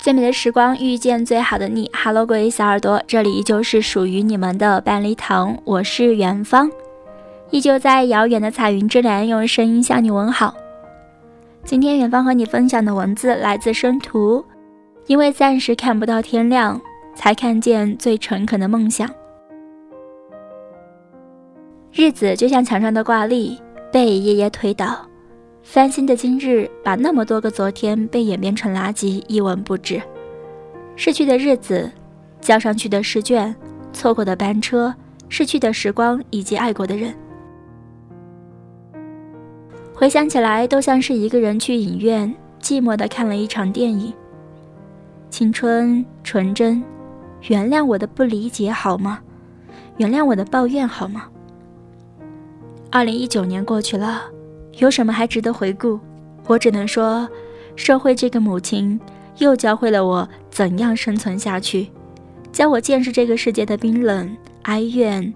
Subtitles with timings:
[0.00, 6.70] 最美的时光遇见最好的你，Hello，各位小耳朵，这里依旧是属于你们的半粒糖，我是远方，
[7.50, 10.54] 依旧在遥远的彩云之南用声音向你问好。
[11.64, 14.42] 今天远方和你分享的文字来自生图，
[15.06, 16.80] 因为暂时看不到天亮，
[17.14, 19.06] 才看见最诚恳的梦想。
[21.92, 23.60] 日子就像墙上的挂历，
[23.92, 25.09] 被夜夜推倒。
[25.72, 30.02] 翻新的今日，把那么多个昨天被演变成垃圾一文不值。
[30.96, 31.88] 逝去的日子，
[32.40, 33.54] 交上去的试卷，
[33.92, 34.92] 错过的班车，
[35.28, 37.14] 逝去的时光以及爱过的人，
[39.94, 44.12] 回想起来，都像是一个人去影院，寂寞的看了一场电影。
[45.30, 46.82] 青春纯真，
[47.46, 49.20] 原谅我的不理解好吗？
[49.98, 51.28] 原谅我的抱怨好吗？
[52.90, 54.22] 二零一九年过去了。
[54.80, 56.00] 有什么还值得回顾？
[56.46, 57.28] 我只能说，
[57.76, 58.98] 社会这个母亲
[59.36, 61.88] 又教会了我怎样生存下去，
[62.50, 65.32] 教我见识这个世界的冰冷、哀怨，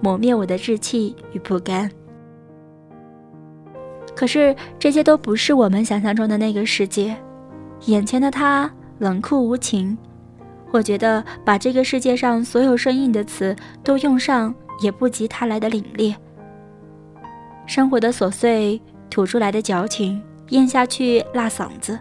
[0.00, 1.90] 磨灭我的志气与不甘。
[4.14, 7.16] 可是这些都不是我们想象中的那个世界，
[7.86, 9.98] 眼前的他冷酷无情。
[10.70, 16.14] 我觉得把这个世界上所有生硬的词都用上，也不及他来的凛冽。
[17.66, 21.98] 生活的琐碎吐出来的矫情，咽下去辣嗓子，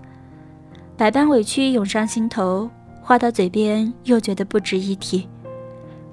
[0.98, 2.70] 百般委屈涌上心头，
[3.02, 5.28] 话到嘴边又觉得不值一提。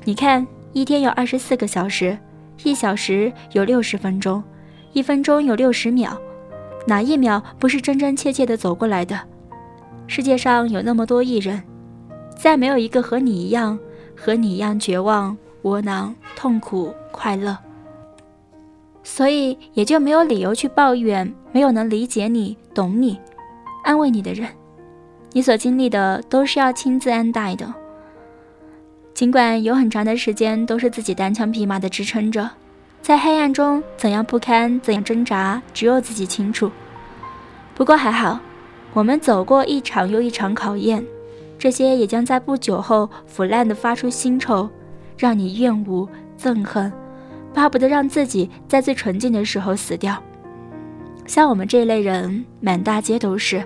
[0.04, 2.16] 你看，一天有二十四个小时，
[2.62, 4.42] 一小时有六十分钟，
[4.92, 6.16] 一分钟有六十秒，
[6.86, 9.18] 哪一秒不是真真切切的走过来的？
[10.06, 11.62] 世界上有那么多艺人，
[12.36, 13.78] 再没有一个和你一样，
[14.16, 17.56] 和你一样绝望、窝囊、痛苦、快乐。
[19.02, 23.18] 所以也就没有理由去抱怨没有能理解你、懂你、
[23.84, 24.48] 安慰你的人。
[25.32, 27.72] 你所经历的都是要亲自安待的。
[29.14, 32.50] 尽管有很长的时间都是自己单枪匹马的支撑着，
[33.02, 36.70] 在黑暗中怎样不堪、怎样挣扎，只有自己清楚。
[37.74, 38.40] 不过还好，
[38.92, 41.04] 我们走过一场又一场考验，
[41.58, 44.68] 这些也将在不久后腐烂的发出腥臭，
[45.16, 46.08] 让你厌恶、
[46.38, 46.92] 憎恨。
[47.52, 50.22] 巴不得让自己在最纯净的时候死掉。
[51.26, 53.62] 像我们这类人，满大街都是，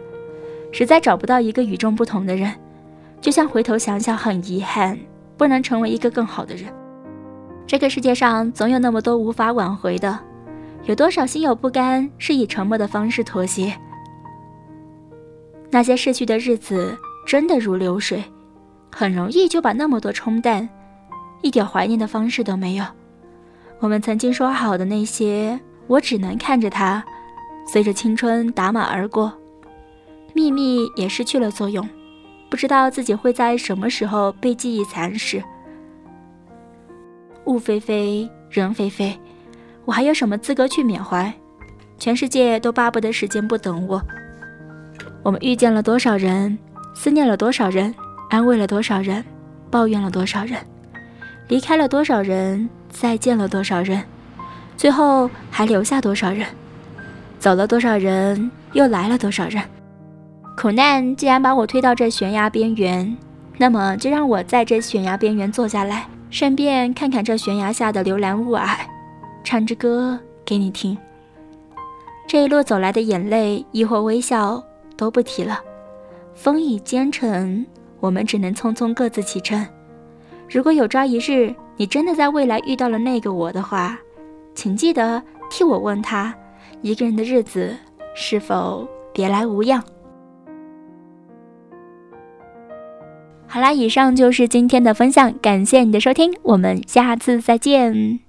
[0.72, 2.52] 实在找不到一个与众不同的人。
[3.20, 4.98] 就像回头想想，很遗憾，
[5.38, 6.70] 不能成为一个更好的人。
[7.66, 10.18] 这个世界上总有那么多无法挽回的，
[10.84, 13.74] 有多少心有不甘，是以沉默的方式妥协？
[15.70, 16.96] 那些逝去的日子，
[17.26, 18.22] 真的如流水，
[18.92, 20.68] 很容易就把那么多冲淡，
[21.40, 22.84] 一点怀念的方式都没有。
[23.84, 27.04] 我们曾经说好的那些，我只能看着它，
[27.66, 29.30] 随着青春打马而过，
[30.32, 31.86] 秘密也失去了作用，
[32.48, 35.44] 不知道自己会在什么时候被记忆蚕食。
[37.44, 39.14] 物非非，人非非，
[39.84, 41.30] 我还有什么资格去缅怀？
[41.98, 44.02] 全世界都巴不得时间不等我。
[45.22, 46.58] 我们遇见了多少人，
[46.94, 47.94] 思念了多少人，
[48.30, 49.22] 安慰了多少人，
[49.70, 50.58] 抱怨了多少人，
[51.48, 52.66] 离开了多少人。
[52.94, 54.00] 再见了多少人，
[54.76, 56.46] 最后还留下多少人？
[57.40, 59.62] 走了多少人，又来了多少人？
[60.56, 63.14] 苦难既然把我推到这悬崖边缘，
[63.58, 68.78] 那么就让我在这悬崖边缘坐下来，顺便看看这悬崖下的流岚雾霭，
[69.42, 70.96] 唱支歌给你听。
[72.28, 74.62] 这一路走来的眼泪，亦或微笑，
[74.96, 75.60] 都不提了。
[76.34, 77.66] 风已兼程，
[77.98, 79.66] 我们只能匆匆各自启程。
[80.48, 83.98] 如果有朝一日，你真的在未来遇到了那个我的话，
[84.54, 86.34] 请记得替我问他，
[86.82, 87.76] 一个人的日子
[88.14, 89.82] 是否别来无恙？
[93.46, 98.20] 好啦，以上就是今天的分享，感谢你的收听，我们下次再见。